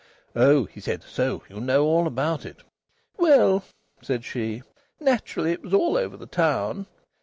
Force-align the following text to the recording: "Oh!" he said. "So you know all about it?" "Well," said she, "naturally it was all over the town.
"Oh!" 0.35 0.63
he 0.63 0.79
said. 0.81 1.03
"So 1.03 1.43
you 1.47 1.59
know 1.61 1.85
all 1.85 2.07
about 2.07 2.43
it?" 2.43 2.63
"Well," 3.17 3.63
said 4.01 4.25
she, 4.25 4.63
"naturally 4.99 5.51
it 5.51 5.61
was 5.61 5.75
all 5.75 5.95
over 5.95 6.17
the 6.17 6.25
town. 6.25 6.87